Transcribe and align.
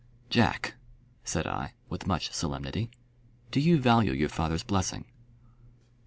"Jack," 0.31 0.73
said 1.23 1.45
I, 1.45 1.75
with 1.87 2.07
much 2.07 2.31
solemnity, 2.31 2.89
"do 3.51 3.59
you 3.59 3.79
value 3.79 4.13
your 4.13 4.29
father's 4.29 4.63
blessing?" 4.63 5.05